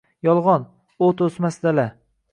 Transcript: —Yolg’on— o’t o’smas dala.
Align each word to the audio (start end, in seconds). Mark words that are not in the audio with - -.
—Yolg’on— 0.27 0.65
o’t 1.09 1.21
o’smas 1.27 1.63
dala. 1.67 1.89